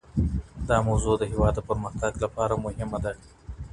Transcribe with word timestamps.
دا 0.67 0.77
موضوع 0.87 1.15
د 1.17 1.23
هېواد 1.31 1.53
د 1.55 1.59
پرمختګ 1.69 2.13
لپاره 2.23 2.61
مهمه 2.65 2.99
ده. 3.03 3.11